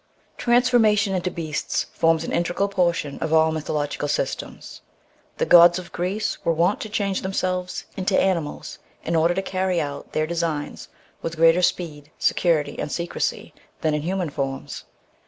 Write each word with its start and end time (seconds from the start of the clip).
Transformation 0.35 1.13
into 1.13 1.29
beasts 1.29 1.83
forms 1.93 2.23
an 2.23 2.31
integral 2.31 2.67
portion 2.67 3.19
of 3.19 3.31
all 3.31 3.51
mythological 3.51 4.07
systems. 4.07 4.81
The 5.37 5.45
gods 5.45 5.77
of 5.77 5.91
Greece 5.91 6.39
were 6.43 6.51
wont 6.53 6.81
to 6.81 6.89
change 6.89 7.21
themselves 7.21 7.85
into 7.95 8.19
animals 8.19 8.79
in 9.03 9.15
order 9.15 9.35
to 9.35 9.43
carry 9.43 9.79
out 9.79 10.13
their 10.13 10.25
designs 10.25 10.89
with 11.21 11.35
greater 11.37 11.61
speed, 11.61 12.09
security, 12.17 12.79
and 12.79 12.91
secrecy, 12.91 13.53
than 13.81 13.93
in 13.93 14.01
human 14.01 14.31
forms. 14.31 14.85